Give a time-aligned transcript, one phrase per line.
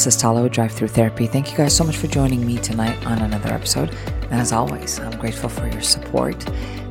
[0.00, 1.26] This is Talo with Drive Through Therapy.
[1.26, 3.94] Thank you guys so much for joining me tonight on another episode.
[4.30, 6.42] And as always, I'm grateful for your support.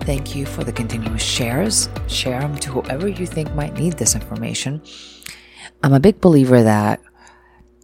[0.01, 1.89] Thank you for the continuous shares.
[2.05, 4.83] Share them to whoever you think might need this information.
[5.81, 7.01] I'm a big believer that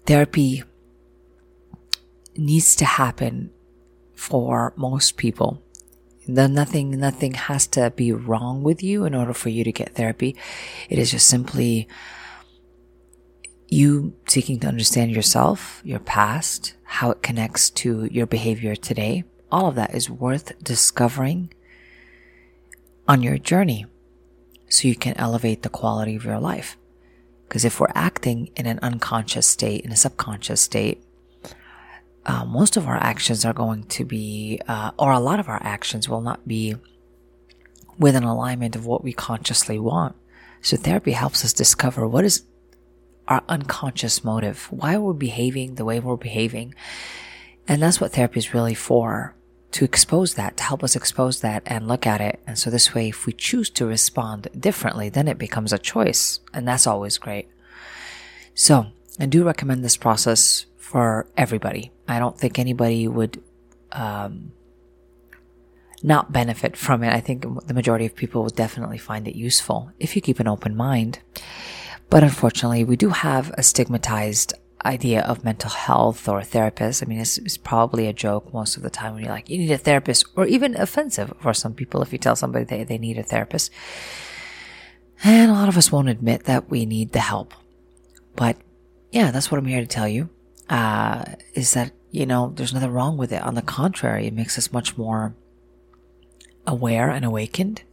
[0.05, 0.61] therapy
[2.37, 3.49] needs to happen
[4.13, 5.63] for most people.
[6.27, 9.95] The nothing, nothing has to be wrong with you in order for you to get
[9.95, 10.35] therapy.
[10.87, 11.87] It is just simply
[13.67, 19.67] you seeking to understand yourself, your past, how it connects to your behavior today, all
[19.67, 21.53] of that is worth discovering
[23.07, 23.85] on your journey
[24.69, 26.77] so you can elevate the quality of your life.
[27.47, 31.03] Because if we're acting in an unconscious state, in a subconscious state,
[32.25, 35.61] uh, most of our actions are going to be, uh, or a lot of our
[35.61, 36.75] actions will not be
[37.99, 40.15] with an alignment of what we consciously want.
[40.61, 42.43] So therapy helps us discover what is
[43.27, 46.75] our unconscious motive, why we're behaving the way we're behaving.
[47.67, 49.35] And that's what therapy is really for
[49.71, 52.39] to expose that, to help us expose that and look at it.
[52.47, 56.39] And so this way, if we choose to respond differently, then it becomes a choice.
[56.53, 57.49] And that's always great.
[58.53, 58.87] So
[59.19, 61.91] I do recommend this process for everybody.
[62.07, 63.43] I don't think anybody would,
[63.91, 64.53] um,
[66.03, 67.11] not benefit from it.
[67.11, 70.47] I think the majority of people would definitely find it useful if you keep an
[70.47, 71.19] open mind.
[72.09, 74.53] But unfortunately, we do have a stigmatized
[74.85, 77.01] idea of mental health or therapist.
[77.01, 79.57] I mean, it's, it's, probably a joke most of the time when you're like, you
[79.57, 82.99] need a therapist, or even offensive for some people if you tell somebody they, they
[82.99, 83.71] need a therapist.
[85.23, 87.53] And a lot of us won't admit that we need the help.
[88.35, 88.57] But
[89.11, 90.29] yeah, that's what I'm here to tell you.
[90.69, 93.41] Uh, is that, you know, there's nothing wrong with it.
[93.41, 95.35] On the contrary, it makes us much more
[96.67, 97.83] aware and awakened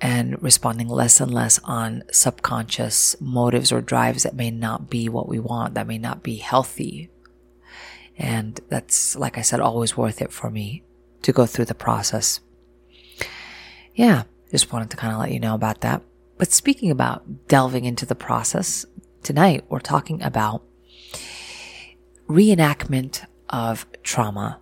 [0.00, 5.28] and responding less and less on subconscious motives or drives that may not be what
[5.28, 7.10] we want, that may not be healthy.
[8.18, 10.82] And that's, like I said, always worth it for me
[11.22, 12.40] to go through the process.
[13.94, 16.02] Yeah, just wanted to kind of let you know about that.
[16.38, 18.84] But speaking about delving into the process,
[19.22, 20.62] tonight we're talking about
[22.28, 24.60] reenactment of trauma.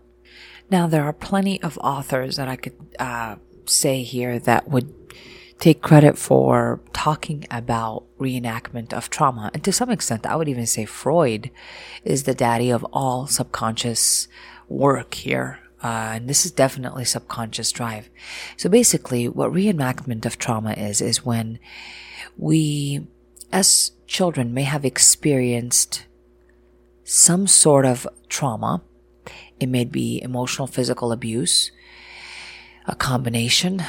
[0.71, 3.37] Now, there are plenty of authors that I could uh,
[3.67, 5.04] say here that would
[5.59, 9.51] take credit for talking about reenactment of trauma.
[9.55, 11.51] And to some extent, I would even say Freud
[12.05, 14.29] is the daddy of all subconscious
[14.69, 15.61] work here.
[15.83, 18.09] Uh, and this is definitely subconscious drive.
[18.57, 21.59] So basically, what reenactment of trauma is, is when
[22.39, 23.07] we,
[23.53, 26.07] as children, may have experienced
[27.05, 28.83] some sort of trauma.
[29.61, 31.71] It may be emotional, physical abuse,
[32.87, 33.83] a combination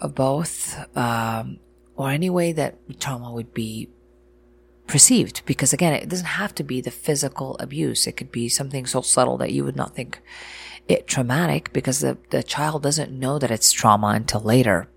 [0.00, 1.58] of both, um,
[1.96, 3.88] or any way that trauma would be
[4.86, 5.42] perceived.
[5.44, 8.06] Because again, it doesn't have to be the physical abuse.
[8.06, 10.20] It could be something so subtle that you would not think
[10.88, 14.88] it traumatic because the, the child doesn't know that it's trauma until later.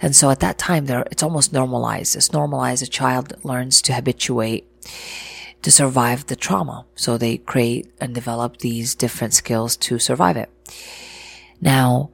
[0.00, 2.16] And so at that time, there, it's almost normalized.
[2.16, 2.82] It's normalized.
[2.82, 4.68] A child learns to habituate
[5.62, 6.86] to survive the trauma.
[6.96, 10.50] So they create and develop these different skills to survive it.
[11.60, 12.10] Now,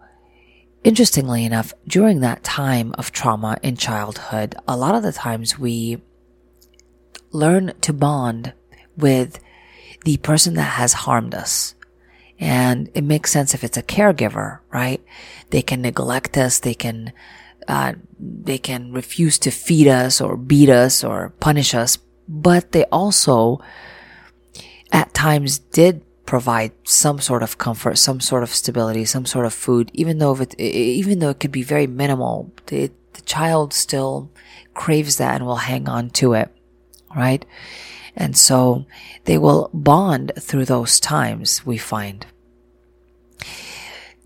[0.84, 6.00] Interestingly enough, during that time of trauma in childhood, a lot of the times we
[7.32, 8.52] learn to bond
[8.96, 9.40] with
[10.04, 11.74] the person that has harmed us.
[12.38, 15.02] And it makes sense if it's a caregiver, right?
[15.50, 16.60] They can neglect us.
[16.60, 17.12] They can,
[17.66, 21.98] uh, they can refuse to feed us or beat us or punish us.
[22.28, 23.60] But they also
[24.92, 29.54] at times did provide some sort of comfort, some sort of stability, some sort of
[29.54, 34.30] food, even though it, even though it could be very minimal, the, the child still
[34.74, 36.54] craves that and will hang on to it,
[37.16, 37.46] right?
[38.14, 38.84] And so
[39.24, 42.26] they will bond through those times, we find.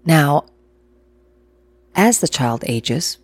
[0.05, 0.47] Now,
[1.95, 3.19] as the child ages,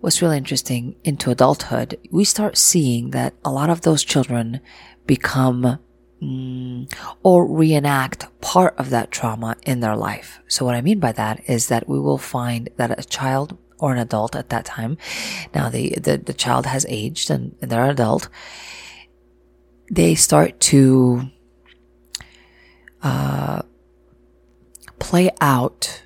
[0.00, 4.60] what's really interesting into adulthood, we start seeing that a lot of those children
[5.06, 5.78] become
[6.24, 6.92] mm,
[7.22, 10.40] or reenact part of that trauma in their life.
[10.48, 13.92] So what I mean by that is that we will find that a child or
[13.92, 14.96] an adult at that time,
[15.54, 18.28] now the, the, the child has aged and, and they're an adult,
[19.90, 21.30] they start to,
[23.02, 23.62] uh,
[24.98, 26.02] play out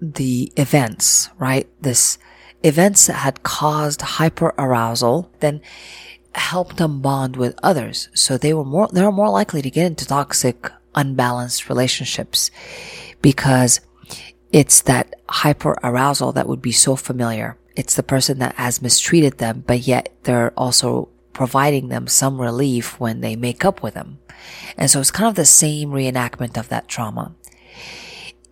[0.00, 1.66] the events, right?
[1.80, 2.18] This
[2.62, 5.62] events that had caused hyper arousal, then
[6.34, 8.08] help them bond with others.
[8.14, 12.50] So they were more, they're more likely to get into toxic, unbalanced relationships
[13.22, 13.80] because
[14.52, 17.56] it's that hyper arousal that would be so familiar.
[17.76, 22.98] It's the person that has mistreated them, but yet they're also providing them some relief
[22.98, 24.18] when they make up with them.
[24.76, 27.34] And so it's kind of the same reenactment of that trauma.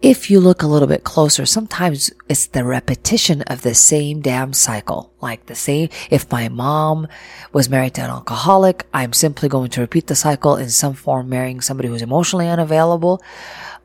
[0.01, 4.53] If you look a little bit closer, sometimes it's the repetition of the same damn
[4.53, 5.13] cycle.
[5.21, 7.09] Like the same, if my mom
[7.53, 11.29] was married to an alcoholic, I'm simply going to repeat the cycle in some form,
[11.29, 13.21] marrying somebody who's emotionally unavailable.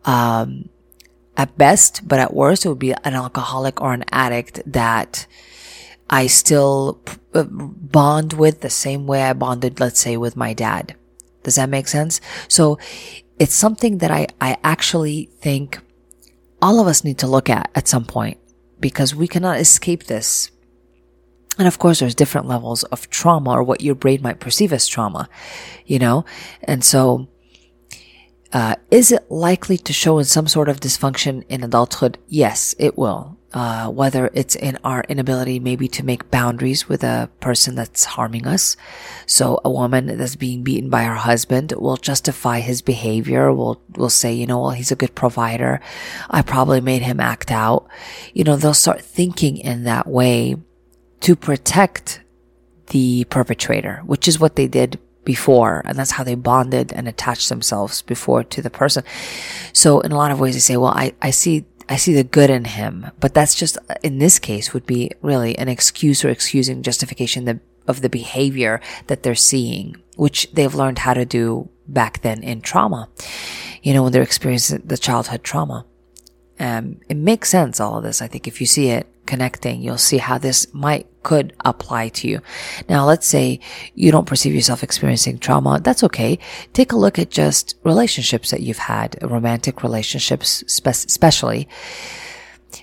[0.06, 0.69] Um,
[1.36, 5.25] at best, but at worst, it would be an alcoholic or an addict that
[6.09, 7.01] I still
[7.33, 10.95] uh, bond with the same way I bonded, let's say, with my dad.
[11.42, 12.21] Does that make sense?
[12.48, 12.77] So
[13.39, 15.80] it's something that I, I actually think
[16.63, 18.38] all of us need to look at at some point
[18.80, 20.50] because we cannot escape this.
[21.60, 24.88] And of course, there's different levels of trauma or what your brain might perceive as
[24.88, 25.27] trauma,
[25.86, 26.24] you know?
[26.63, 27.27] And so,
[28.54, 32.18] uh, is it likely to show in some sort of dysfunction in adulthood?
[32.27, 33.38] Yes, it will.
[33.53, 38.47] Uh, whether it's in our inability maybe to make boundaries with a person that's harming
[38.47, 38.75] us.
[39.27, 43.53] So a woman that's being beaten by her husband will justify his behavior.
[43.53, 45.81] Will will say, you know, well, he's a good provider.
[46.31, 47.88] I probably made him act out.
[48.33, 50.56] You know, they'll start thinking in that way
[51.19, 52.21] to protect
[52.88, 55.81] the perpetrator, which is what they did before.
[55.85, 59.03] And that's how they bonded and attached themselves before to the person.
[59.73, 62.24] So in a lot of ways, they say, well, I, I see I see the
[62.24, 66.30] good in him, but that's just, in this case, would be really an excuse or
[66.30, 72.21] excusing justification of the behavior that they're seeing, which they've learned how to do back
[72.21, 73.09] then in trauma,
[73.81, 75.85] you know, when they're experiencing the childhood trauma.
[76.59, 78.21] Um, it makes sense, all of this.
[78.21, 82.27] I think if you see it connecting, you'll see how this might, could apply to
[82.27, 82.41] you.
[82.89, 83.59] Now, let's say
[83.95, 85.79] you don't perceive yourself experiencing trauma.
[85.81, 86.39] That's okay.
[86.73, 91.67] Take a look at just relationships that you've had, romantic relationships, spe- especially.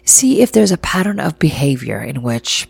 [0.05, 2.69] See if there's a pattern of behavior in which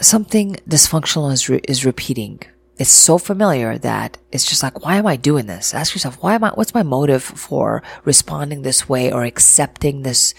[0.00, 2.40] something dysfunctional is, re- is repeating
[2.78, 5.74] it's so familiar that it's just like, why am I doing this?
[5.74, 10.34] Ask yourself, why am I, what's my motive for responding this way or accepting this,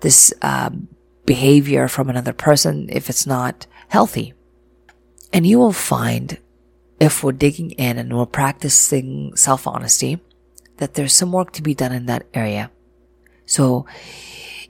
[0.00, 0.88] this, um,
[1.26, 4.32] behavior from another person if it's not healthy?
[5.32, 6.38] And you will find
[6.98, 10.20] if we're digging in and we're practicing self honesty
[10.78, 12.70] that there's some work to be done in that area.
[13.46, 13.86] So,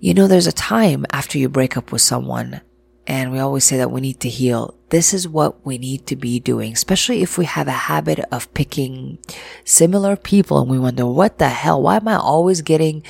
[0.00, 2.61] you know, there's a time after you break up with someone
[3.06, 4.75] and we always say that we need to heal.
[4.91, 8.53] This is what we need to be doing, especially if we have a habit of
[8.55, 9.19] picking
[9.65, 11.83] similar people and we wonder, what the hell?
[11.83, 13.03] Why am I always getting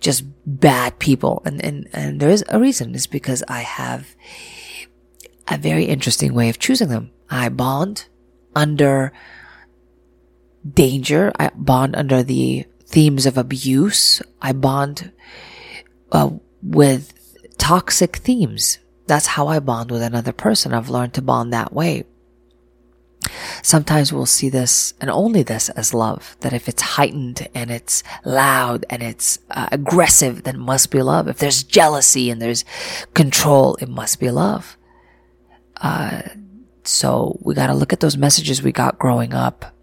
[0.00, 1.40] just bad people?
[1.44, 2.94] And, and, and there is a reason.
[2.94, 4.16] It's because I have
[5.46, 7.12] a very interesting way of choosing them.
[7.30, 8.06] I bond
[8.56, 9.12] under
[10.68, 11.32] danger.
[11.38, 14.22] I bond under the themes of abuse.
[14.40, 15.12] I bond
[16.10, 16.30] uh,
[16.62, 17.12] with
[17.58, 18.78] toxic themes
[19.12, 20.72] that's how I bond with another person.
[20.72, 22.04] I've learned to bond that way.
[23.62, 26.34] Sometimes we'll see this and only this as love.
[26.40, 31.28] That if it's heightened and it's loud and it's uh, aggressive, then must be love.
[31.28, 32.64] If there's jealousy and there's
[33.12, 34.78] control, it must be love.
[35.76, 36.22] Uh,
[36.84, 39.76] so we got to look at those messages we got growing up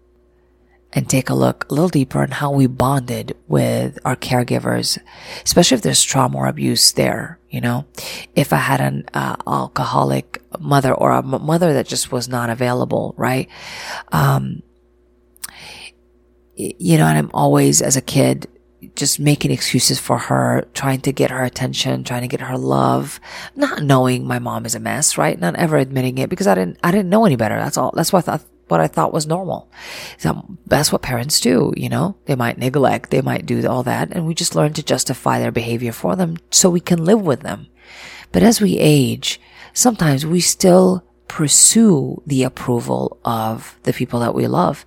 [0.92, 4.98] and take a look a little deeper on how we bonded with our caregivers,
[5.44, 7.39] especially if there's trauma or abuse there.
[7.50, 7.84] You know,
[8.36, 13.12] if I had an uh, alcoholic mother or a mother that just was not available,
[13.16, 13.48] right?
[14.12, 14.62] Um,
[16.54, 18.46] you know, and I'm always as a kid
[18.94, 23.20] just making excuses for her, trying to get her attention, trying to get her love,
[23.56, 25.38] not knowing my mom is a mess, right?
[25.38, 27.56] Not ever admitting it because I didn't, I didn't know any better.
[27.56, 27.92] That's all.
[27.94, 29.70] That's what I thought what I thought was normal.
[30.18, 32.16] So that's what parents do, you know?
[32.26, 35.52] They might neglect, they might do all that, and we just learn to justify their
[35.52, 37.66] behavior for them so we can live with them.
[38.32, 39.40] But as we age,
[39.72, 44.84] sometimes we still pursue the approval of the people that we love.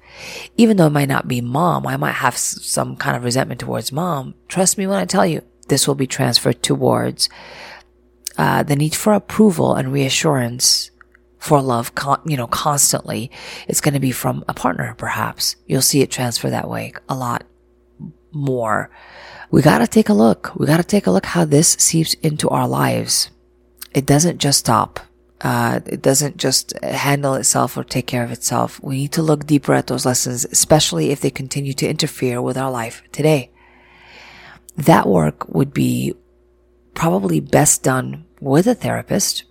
[0.57, 3.93] Even though it might not be mom, I might have some kind of resentment towards
[3.93, 4.35] mom.
[4.49, 7.29] Trust me when I tell you, this will be transferred towards
[8.37, 10.91] uh, the need for approval and reassurance
[11.43, 11.91] for love,
[12.25, 13.29] you know, constantly,
[13.67, 15.57] it's going to be from a partner, perhaps.
[15.67, 17.43] You'll see it transfer that way a lot
[18.31, 18.89] more.
[19.51, 20.53] We got to take a look.
[20.55, 23.29] We got to take a look how this seeps into our lives.
[23.93, 25.01] It doesn't just stop.
[25.41, 28.81] Uh, it doesn't just handle itself or take care of itself.
[28.81, 32.57] We need to look deeper at those lessons, especially if they continue to interfere with
[32.57, 33.51] our life today.
[34.77, 36.13] That work would be
[36.93, 39.43] probably best done with a therapist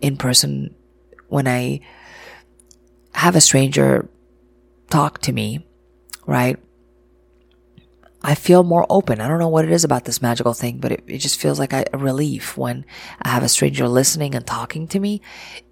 [0.00, 0.74] in person
[1.32, 1.80] when I
[3.14, 4.08] have a stranger
[4.90, 5.66] talk to me,
[6.26, 6.58] right?
[8.22, 9.20] I feel more open.
[9.20, 11.58] I don't know what it is about this magical thing, but it, it just feels
[11.58, 12.84] like a, relief when
[13.20, 15.22] I have a stranger listening and talking to me,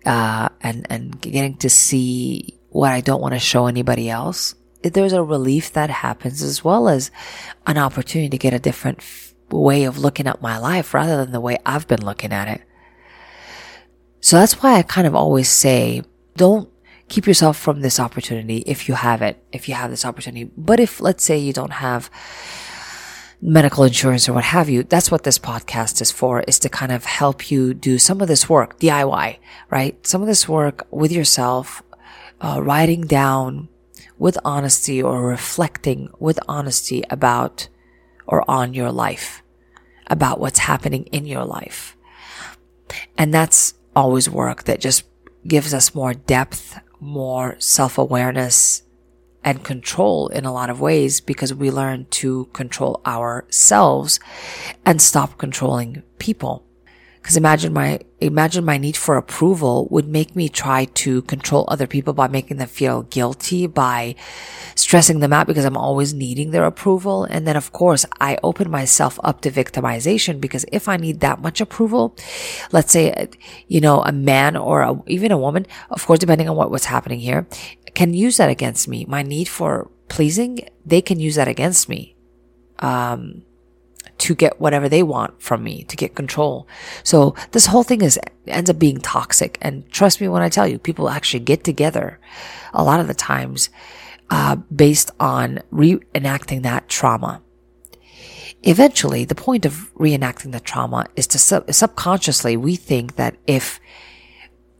[0.06, 4.54] uh, and, and getting to see what I don't want to show anybody else.
[4.82, 7.10] There's a relief that happens as well as
[7.66, 11.32] an opportunity to get a different f- way of looking at my life rather than
[11.32, 12.62] the way I've been looking at it.
[14.20, 16.02] So that's why I kind of always say,
[16.36, 16.68] don't
[17.08, 20.50] keep yourself from this opportunity if you have it, if you have this opportunity.
[20.56, 22.10] But if, let's say, you don't have
[23.42, 26.92] medical insurance or what have you, that's what this podcast is for, is to kind
[26.92, 29.38] of help you do some of this work, DIY,
[29.70, 30.06] right?
[30.06, 31.82] Some of this work with yourself,
[32.40, 33.68] uh, writing down
[34.18, 37.68] with honesty or reflecting with honesty about
[38.26, 39.42] or on your life,
[40.06, 41.96] about what's happening in your life.
[43.16, 45.04] And that's always work that just
[45.47, 48.83] gives us more depth more self awareness
[49.42, 54.21] and control in a lot of ways because we learn to control ourselves
[54.85, 56.62] and stop controlling people.
[57.20, 61.86] Because imagine my, imagine my need for approval would make me try to control other
[61.86, 64.14] people by making them feel guilty, by
[64.74, 67.24] stressing them out because I'm always needing their approval.
[67.24, 71.42] And then of course, I open myself up to victimization because if I need that
[71.42, 72.16] much approval,
[72.72, 73.28] let's say,
[73.68, 76.86] you know, a man or a, even a woman, of course, depending on what, what's
[76.86, 77.46] happening here,
[77.94, 79.04] can use that against me.
[79.06, 82.16] My need for pleasing, they can use that against me.
[82.78, 83.44] Um,
[84.20, 86.68] to get whatever they want from me, to get control.
[87.02, 89.58] So this whole thing is, ends up being toxic.
[89.60, 92.18] And trust me when I tell you, people actually get together
[92.72, 93.70] a lot of the times,
[94.30, 97.42] uh, based on reenacting that trauma.
[98.62, 103.80] Eventually, the point of reenacting the trauma is to sub- subconsciously, we think that if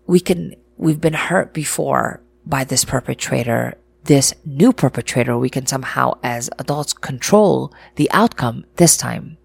[0.07, 6.19] we can, we've been hurt before by this perpetrator this new perpetrator, we can somehow,
[6.23, 9.37] as adults, control the outcome this time.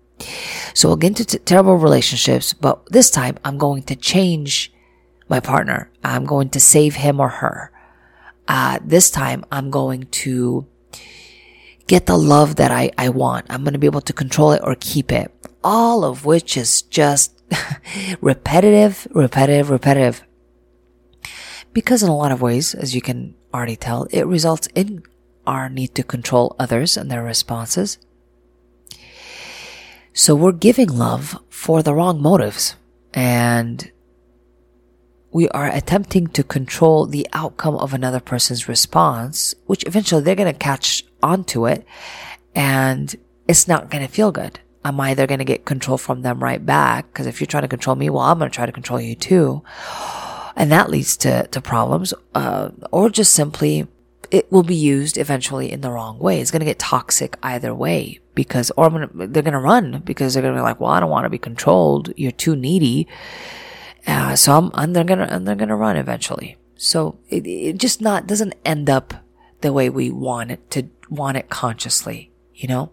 [0.73, 4.71] So we'll get into terrible relationships, but this time I'm going to change
[5.27, 5.91] my partner.
[6.03, 7.71] I'm going to save him or her.
[8.47, 10.67] Uh, this time I'm going to
[11.87, 13.47] get the love that I, I want.
[13.49, 15.31] I'm going to be able to control it or keep it.
[15.63, 17.43] All of which is just
[18.21, 20.24] repetitive, repetitive, repetitive.
[21.75, 25.03] Because in a lot of ways, as you can already tell, it results in
[25.45, 27.97] our need to control others and their responses.
[30.13, 32.77] So we're giving love for the wrong motives
[33.13, 33.91] and
[35.33, 40.51] we are attempting to control the outcome of another person's response, which eventually they're going
[40.51, 41.85] to catch onto it
[42.55, 43.13] and
[43.49, 44.61] it's not going to feel good.
[44.85, 47.13] I'm either going to get control from them right back.
[47.13, 49.15] Cause if you're trying to control me, well, I'm going to try to control you
[49.15, 49.61] too
[50.55, 53.87] and that leads to, to problems, uh, or just simply
[54.31, 56.39] it will be used eventually in the wrong way.
[56.39, 60.33] It's going to get toxic either way because, or gonna, they're going to run because
[60.33, 62.11] they're going to be like, well, I don't want to be controlled.
[62.17, 63.07] You're too needy.
[64.07, 66.57] Uh, so I'm, and they're going to, and they're going to run eventually.
[66.75, 69.13] So it, it just not, doesn't end up
[69.61, 72.91] the way we want it to want it consciously, you know?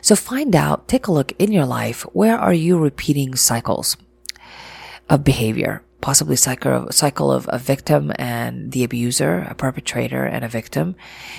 [0.00, 2.02] So find out, take a look in your life.
[2.12, 3.96] Where are you repeating cycles
[5.08, 5.82] of behavior?
[6.00, 10.94] Possibly cycle, cycle of a victim and the abuser, a perpetrator and a victim.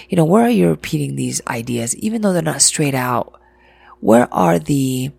[0.10, 3.39] You know, where are you repeating these ideas, even though they're not straight out?
[4.00, 5.12] Where are the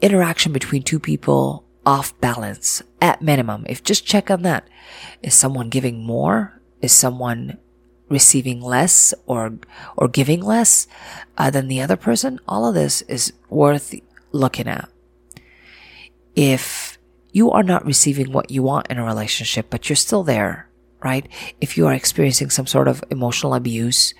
[0.00, 3.64] interaction between two people off balance at minimum?
[3.68, 4.68] If just check on that.
[5.22, 6.60] Is someone giving more?
[6.80, 7.58] Is someone
[8.08, 9.58] receiving less or,
[9.96, 10.86] or giving less
[11.38, 12.38] uh, than the other person?
[12.46, 13.94] All of this is worth
[14.32, 14.88] looking at.
[16.34, 16.91] If
[17.32, 20.68] you are not receiving what you want in a relationship, but you're still there,
[21.02, 21.26] right?
[21.60, 24.14] If you are experiencing some sort of emotional abuse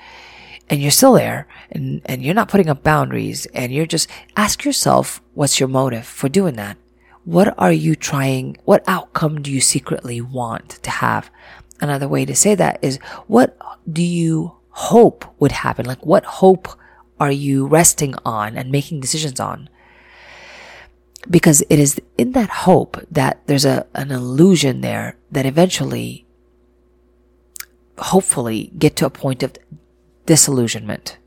[0.69, 4.65] and you're still there and, and you're not putting up boundaries and you're just ask
[4.65, 6.79] yourself, what's your motive for doing that?
[7.25, 8.57] What are you trying?
[8.65, 11.31] What outcome do you secretly want to have?
[11.81, 13.57] Another way to say that is what
[13.91, 15.85] do you hope would happen?
[15.85, 16.69] Like what hope
[17.21, 19.69] are you resting on and making decisions on?
[21.31, 26.27] Because it is in that hope that there's a, an illusion there that eventually,
[27.99, 29.57] hopefully get to a point of
[30.27, 31.19] disillusionment.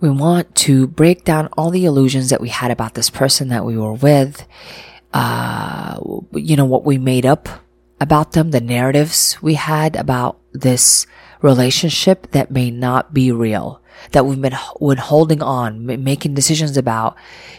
[0.00, 3.64] We want to break down all the illusions that we had about this person that
[3.64, 4.46] we were with,
[5.12, 6.00] uh,
[6.32, 7.48] you know, what we made up
[8.00, 11.06] about them, the narratives we had about this
[11.42, 14.52] relationship that may not be real that we've been,
[14.98, 17.16] holding on, making decisions about,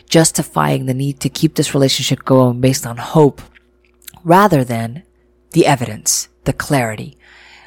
[0.09, 3.41] justifying the need to keep this relationship going based on hope,
[4.23, 5.03] rather than
[5.51, 7.17] the evidence, the clarity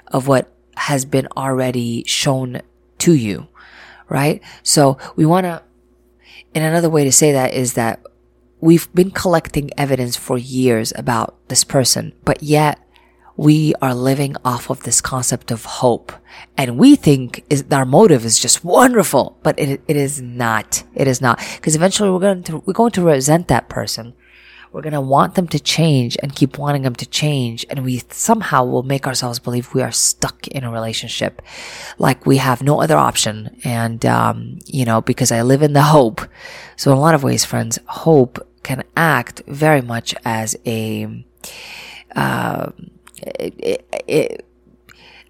[0.09, 2.61] of what has been already shown
[2.99, 3.49] to you,
[4.09, 4.43] right?
[4.63, 5.63] So we want to,
[6.55, 8.03] and another way to say that is that
[8.61, 12.79] we've been collecting evidence for years about this person, but yet
[13.37, 16.13] we are living off of this concept of hope.
[16.57, 20.85] And we think is, our motive is just wonderful, but it, it is not.
[20.95, 21.39] It is not.
[21.57, 24.15] Because eventually we're going to, we're going to resent that person.
[24.73, 27.65] We're going to want them to change and keep wanting them to change.
[27.71, 31.41] And we somehow will make ourselves believe we are stuck in a relationship.
[31.99, 33.59] Like we have no other option.
[33.65, 36.23] And, um, you know, because I live in the hope.
[36.77, 41.25] So in a lot of ways, friends, hope can act very much as a,
[42.15, 42.71] uh,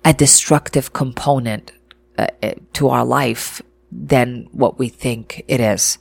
[0.04, 1.72] a destructive component
[2.18, 2.26] uh,
[2.72, 5.98] to our life than what we think it is.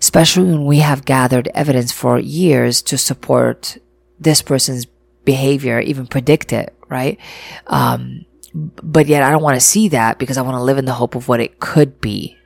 [0.00, 3.78] Especially when we have gathered evidence for years to support
[4.18, 4.86] this person's
[5.24, 7.18] behavior, even predict it, right?
[7.66, 8.24] Um,
[8.54, 10.92] but yet I don't want to see that because I want to live in the
[10.92, 12.36] hope of what it could be,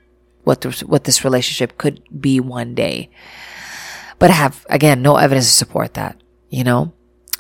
[0.45, 3.11] what this, what this relationship could be one day.
[4.19, 6.93] But I have, again, no evidence to support that, you know?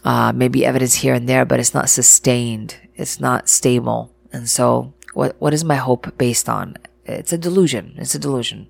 [0.05, 2.77] Uh, maybe evidence here and there, but it's not sustained.
[2.95, 4.13] It's not stable.
[4.33, 6.77] And so what, what is my hope based on?
[7.05, 7.95] It's a delusion.
[7.99, 8.69] It's a delusion.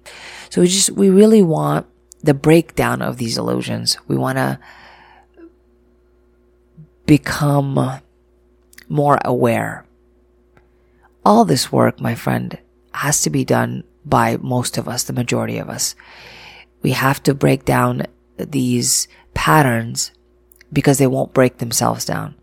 [0.51, 1.87] So we just, we really want
[2.23, 3.99] the breakdown of these illusions.
[4.09, 4.59] We want to
[7.07, 8.01] become
[8.89, 9.85] more aware.
[11.25, 12.59] All this work, my friend,
[12.95, 15.95] has to be done by most of us, the majority of us.
[16.83, 20.11] We have to break down these patterns
[20.73, 22.35] because they won't break themselves down.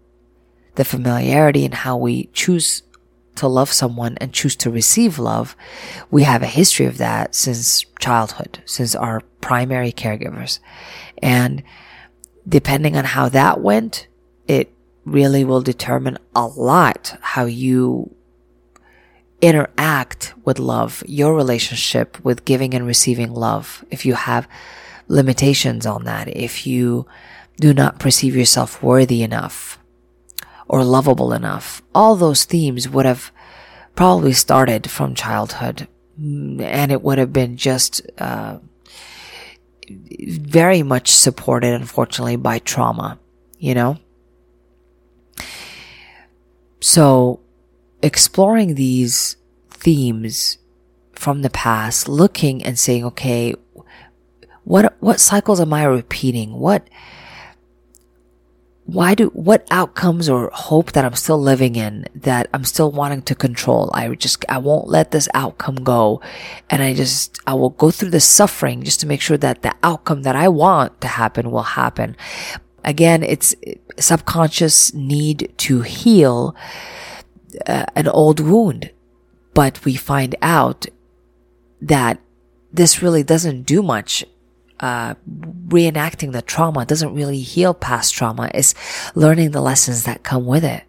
[0.75, 2.83] The familiarity in how we choose
[3.35, 5.55] to love someone and choose to receive love,
[6.11, 10.59] we have a history of that since childhood, since our primary caregivers.
[11.21, 11.63] And
[12.47, 14.07] depending on how that went,
[14.47, 14.73] it
[15.05, 18.13] really will determine a lot how you
[19.41, 23.85] interact with love, your relationship with giving and receiving love.
[23.89, 24.47] If you have
[25.07, 27.05] limitations on that, if you
[27.59, 29.79] do not perceive yourself worthy enough
[30.67, 31.81] or lovable enough.
[31.93, 33.31] All those themes would have
[33.95, 38.59] probably started from childhood and it would have been just uh,
[39.89, 43.19] very much supported, unfortunately, by trauma,
[43.57, 43.97] you know?
[46.81, 47.39] So,
[48.01, 49.37] exploring these
[49.69, 50.57] themes
[51.13, 53.55] from the past, looking and saying, okay,
[54.63, 56.53] what, what cycles am I repeating?
[56.53, 56.87] What,
[58.93, 63.21] why do what outcomes or hope that I'm still living in that I'm still wanting
[63.23, 63.91] to control?
[63.93, 66.21] I just I won't let this outcome go,
[66.69, 69.75] and I just I will go through the suffering just to make sure that the
[69.83, 72.17] outcome that I want to happen will happen.
[72.83, 73.55] Again, it's
[73.99, 76.55] subconscious need to heal
[77.67, 78.91] uh, an old wound,
[79.53, 80.87] but we find out
[81.81, 82.19] that
[82.71, 84.25] this really doesn't do much
[84.79, 85.15] uh,
[85.67, 88.49] reenacting the trauma doesn't really heal past trauma.
[88.53, 88.73] It's
[89.15, 90.83] learning the lessons that come with it.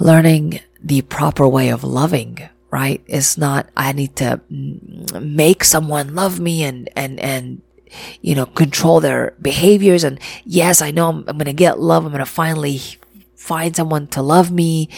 [0.00, 3.02] Learning the proper way of loving, right?
[3.06, 7.62] It's not, I need to make someone love me and, and, and,
[8.20, 10.04] you know, control their behaviors.
[10.04, 12.04] And yes, I know I'm, I'm going to get love.
[12.04, 12.80] I'm going to finally
[13.34, 14.88] find someone to love me.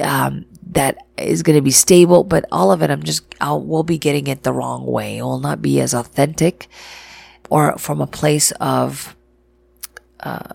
[0.00, 3.84] Um, that is going to be stable, but all of it, I'm just, I will
[3.84, 5.18] be getting it the wrong way.
[5.18, 6.68] It will not be as authentic
[7.48, 9.16] or from a place of,
[10.20, 10.48] uh,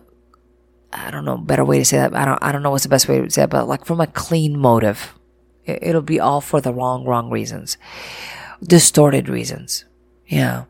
[0.92, 2.14] I don't know, better way to say that.
[2.14, 4.02] I don't, I don't know what's the best way to say it, but like from
[4.02, 5.14] a clean motive.
[5.64, 7.78] It, will be all for the wrong, wrong reasons.
[8.64, 9.86] Distorted reasons.
[10.26, 10.66] Yeah.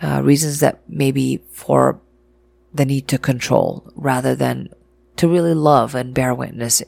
[0.00, 2.00] Uh, reasons that maybe for
[2.72, 4.68] the need to control rather than
[5.16, 6.82] to really love and bear witness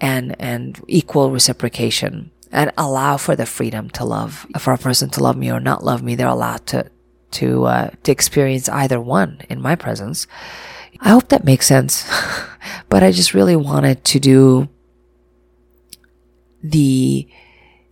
[0.00, 4.46] and, and equal reciprocation and allow for the freedom to love.
[4.58, 6.90] For a person to love me or not love me, they're allowed to,
[7.32, 10.26] to, uh, to experience either one in my presence.
[11.00, 12.08] I hope that makes sense.
[12.88, 14.68] but I just really wanted to do
[16.62, 17.28] the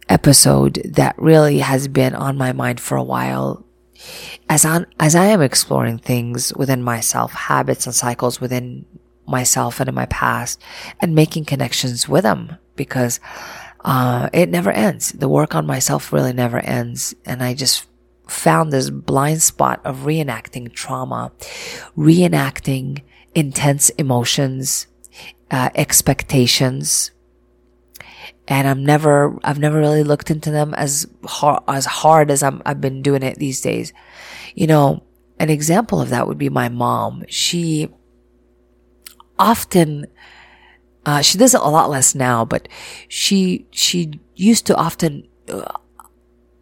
[0.08, 3.64] episode that really has been on my mind for a while
[4.48, 8.84] as I, as I am exploring things within myself, habits and cycles within
[9.26, 10.60] myself and in my past
[11.00, 13.20] and making connections with them because
[13.84, 15.12] uh, it never ends.
[15.12, 17.14] The work on myself really never ends.
[17.24, 17.86] And I just
[18.28, 21.32] found this blind spot of reenacting trauma,
[21.96, 23.02] reenacting
[23.34, 24.86] intense emotions,
[25.50, 27.10] uh, expectations.
[28.48, 32.62] And I'm never, I've never really looked into them as hard, as hard as I'm,
[32.64, 33.92] I've been doing it these days.
[34.54, 35.04] You know,
[35.38, 37.24] an example of that would be my mom.
[37.28, 37.88] She,
[39.38, 40.06] often
[41.04, 42.68] uh, she does it a lot less now, but
[43.08, 45.72] she she used to often uh,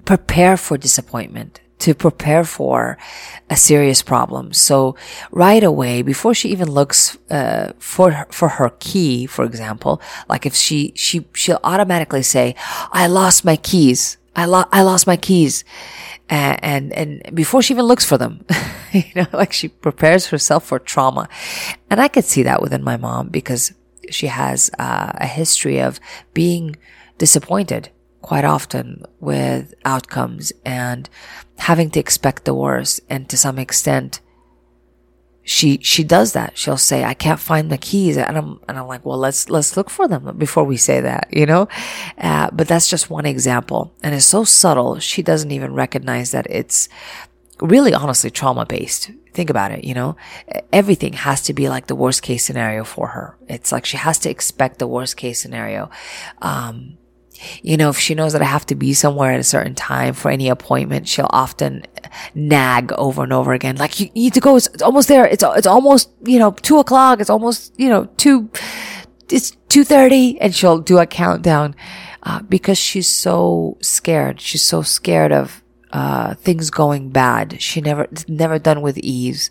[0.04, 2.98] prepare for disappointment to prepare for
[3.48, 4.52] a serious problem.
[4.52, 4.96] So
[5.30, 10.46] right away, before she even looks uh, for her, for her key, for example, like
[10.46, 12.54] if she she she'll automatically say,
[12.92, 14.16] "I lost my keys.
[14.36, 15.64] I lost I lost my keys,"
[16.30, 18.44] and, and before she even looks for them,
[18.92, 21.28] you know, like she prepares herself for trauma,
[21.90, 23.72] and I could see that within my mom because
[24.10, 26.00] she has uh, a history of
[26.32, 26.76] being
[27.18, 27.90] disappointed
[28.22, 31.08] quite often with outcomes and
[31.58, 33.00] having to expect the worst.
[33.08, 34.20] And to some extent,
[35.50, 36.56] she, she does that.
[36.56, 38.16] She'll say, I can't find the keys.
[38.16, 41.26] And I'm, and I'm like, well, let's, let's look for them before we say that,
[41.32, 41.66] you know?
[42.16, 43.92] Uh, but that's just one example.
[44.00, 45.00] And it's so subtle.
[45.00, 46.88] She doesn't even recognize that it's
[47.60, 49.10] really honestly trauma based.
[49.34, 50.16] Think about it, you know,
[50.72, 53.36] everything has to be like the worst case scenario for her.
[53.48, 55.90] It's like she has to expect the worst case scenario.
[56.40, 56.96] Um,
[57.62, 60.14] you know, if she knows that I have to be somewhere at a certain time
[60.14, 61.84] for any appointment, she'll often
[62.34, 63.76] nag over and over again.
[63.76, 64.56] Like, you need to go.
[64.56, 65.26] It's, it's almost there.
[65.26, 67.20] It's, it's almost, you know, two o'clock.
[67.20, 68.50] It's almost, you know, two,
[69.30, 71.74] it's 2.30 and she'll do a countdown,
[72.22, 74.40] uh, because she's so scared.
[74.40, 77.60] She's so scared of, uh, things going bad.
[77.60, 79.50] She never, never done with ease.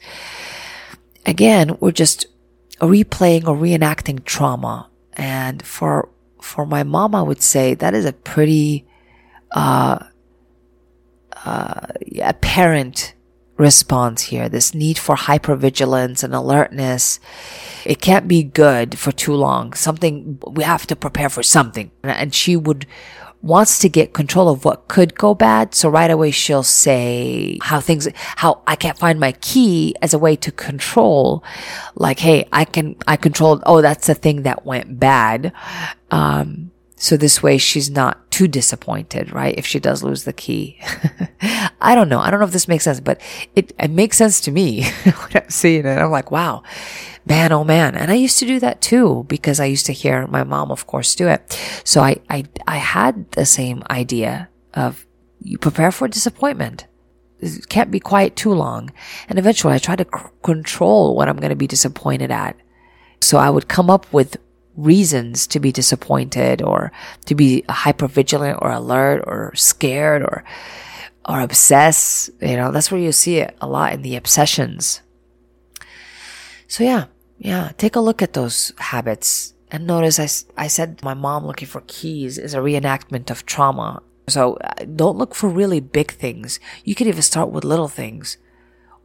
[1.26, 2.28] Again, we're just
[2.80, 4.90] replaying or reenacting trauma.
[5.14, 6.10] And for
[6.42, 8.86] for my mom, I would say that is a pretty
[9.52, 10.00] uh,
[11.46, 11.88] uh,
[12.22, 13.14] apparent
[13.58, 14.48] response here.
[14.50, 17.20] This need for hypervigilance and alertness.
[17.86, 19.74] It can't be good for too long.
[19.74, 21.92] Something, we have to prepare for something.
[22.04, 22.88] And she would,
[23.42, 25.74] wants to get control of what could go bad.
[25.74, 30.20] So right away she'll say how things, how I can't find my key as a
[30.20, 31.44] way to control.
[31.96, 35.54] Like, hey, I can, I controlled, oh, that's the thing that went bad.
[36.12, 36.72] Um,
[37.02, 39.58] so this way she's not too disappointed, right?
[39.58, 40.78] If she does lose the key.
[41.82, 42.20] I don't know.
[42.20, 43.22] I don't know if this makes sense, but
[43.56, 45.98] it, it makes sense to me when I'm seeing it.
[45.98, 46.62] I'm like, wow,
[47.26, 47.96] man, oh man.
[47.96, 50.88] And I used to do that too because I used to hear my mom, of
[50.88, 51.58] course, do it.
[51.86, 55.06] So I, I, I had the same idea of
[55.42, 56.86] you prepare for disappointment.
[57.40, 58.92] It can't be quiet too long.
[59.30, 62.58] And eventually I try to c- control what I'm going to be disappointed at.
[63.22, 64.36] So I would come up with
[64.84, 66.92] reasons to be disappointed or
[67.26, 70.44] to be hyper vigilant or alert or scared or
[71.28, 72.30] or obsess.
[72.42, 75.02] You know, that's where you see it a lot in the obsessions.
[76.68, 77.06] So yeah,
[77.38, 81.68] yeah, take a look at those habits and notice I, I said my mom looking
[81.68, 84.02] for keys is a reenactment of trauma.
[84.28, 86.60] So uh, don't look for really big things.
[86.84, 88.38] You could even start with little things.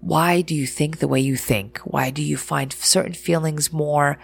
[0.01, 1.79] Why do you think the way you think?
[1.79, 4.19] Why do you find certain feelings more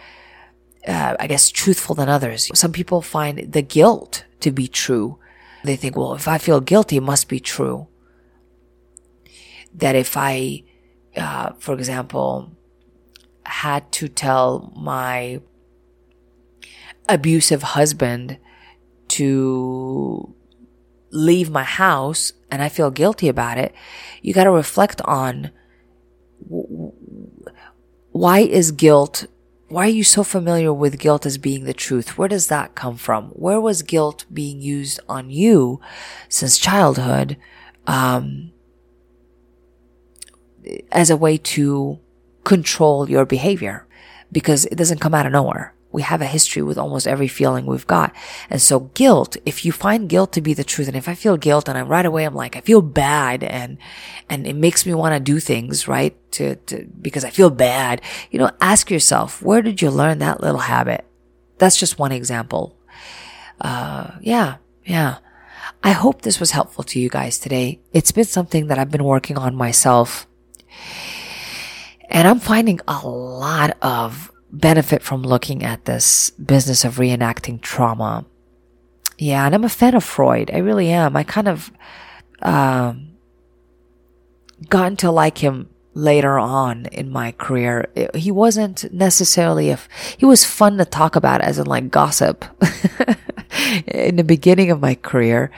[0.86, 2.50] uh, I guess, truthful than others.
[2.54, 5.18] Some people find the guilt to be true.
[5.64, 7.88] They think, well, if I feel guilty, it must be true.
[9.74, 10.64] That if I,
[11.16, 12.52] uh, for example,
[13.44, 15.40] had to tell my
[17.08, 18.38] abusive husband
[19.08, 20.34] to
[21.10, 23.74] leave my house and I feel guilty about it,
[24.22, 25.50] you got to reflect on
[28.12, 29.26] why is guilt
[29.70, 32.18] why are you so familiar with guilt as being the truth?
[32.18, 33.28] Where does that come from?
[33.30, 35.80] Where was guilt being used on you
[36.28, 37.36] since childhood
[37.86, 38.50] um,
[40.90, 42.00] as a way to
[42.42, 43.86] control your behavior?
[44.32, 47.66] Because it doesn't come out of nowhere we have a history with almost every feeling
[47.66, 48.14] we've got.
[48.48, 51.36] And so guilt, if you find guilt to be the truth, and if I feel
[51.36, 53.78] guilt and I'm right away I'm like, I feel bad and,
[54.28, 56.16] and it makes me want to do things, right?
[56.32, 60.40] To, to, because I feel bad, you know, ask yourself, where did you learn that
[60.40, 61.04] little habit?
[61.58, 62.76] That's just one example.
[63.60, 65.18] Uh, yeah, yeah.
[65.82, 67.80] I hope this was helpful to you guys today.
[67.92, 70.26] It's been something that I've been working on myself.
[72.08, 78.24] And I'm finding a lot of benefit from looking at this business of reenacting trauma.
[79.18, 80.50] Yeah, and I'm a fan of Freud.
[80.52, 81.16] I really am.
[81.16, 81.70] I kind of
[82.42, 83.10] um,
[84.68, 87.90] gotten to like him later on in my career.
[88.14, 89.78] He wasn't necessarily a,
[90.16, 92.44] he was fun to talk about as in like gossip
[93.86, 95.50] in the beginning of my career,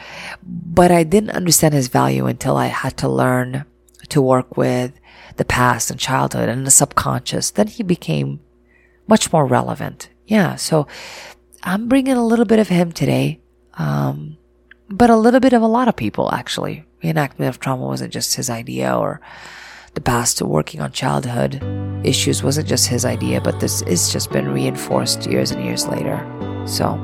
[0.43, 3.65] but I didn't understand his value until I had to learn
[4.09, 4.93] to work with
[5.37, 7.51] the past and childhood and the subconscious.
[7.51, 8.41] Then he became
[9.07, 10.09] much more relevant.
[10.27, 10.57] Yeah.
[10.57, 10.87] So
[11.63, 13.41] I'm bringing a little bit of him today.
[13.75, 14.39] Um,
[14.89, 16.85] but a little bit of a lot of people actually.
[17.03, 19.21] Reenactment of trauma wasn't just his idea or
[19.95, 21.63] the past working on childhood
[22.05, 26.19] issues wasn't just his idea, but this has just been reinforced years and years later.
[26.67, 26.99] So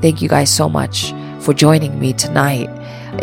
[0.00, 2.68] thank you guys so much for joining me tonight.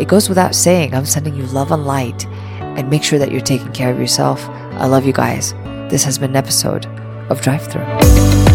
[0.00, 2.26] it goes without saying, I'm sending you love and light
[2.60, 4.48] and make sure that you're taking care of yourself.
[4.48, 5.52] I love you guys.
[5.90, 6.86] This has been an episode
[7.30, 8.51] of Drive Through.